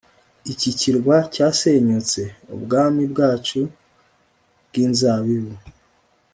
iki 0.53 0.69
kirwa 0.79 1.15
cyasenyutse. 1.33 2.21
ubwami 2.55 3.03
bwacu 3.11 3.59
bwinzabibu 4.67 5.53